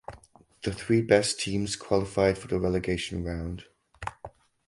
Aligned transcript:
The 0.63 0.73
three 0.73 1.03
best 1.03 1.39
teams 1.39 1.75
qualified 1.75 2.39
for 2.39 2.47
the 2.47 2.59
relegation 2.59 3.23
round. 3.23 3.65